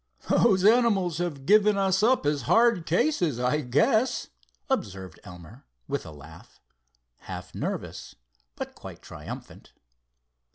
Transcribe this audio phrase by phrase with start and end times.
[0.31, 4.29] "Those animals have given us up as hard cases, I guess,"
[4.67, 6.59] observed Elmer, with a laugh,
[7.19, 8.15] half nervous,
[8.55, 9.73] but quite triumphant.